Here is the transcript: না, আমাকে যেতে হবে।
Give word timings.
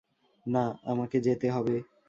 না, 0.45 0.63
আমাকে 0.83 1.17
যেতে 1.21 1.47
হবে। 1.51 1.75